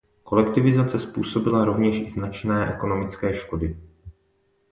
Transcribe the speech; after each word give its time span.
Kolektivizace 0.23 0.99
způsobila 0.99 1.65
rovněž 1.65 1.99
i 1.99 2.09
značné 2.09 2.73
ekonomické 2.75 3.33
škody. 3.33 3.77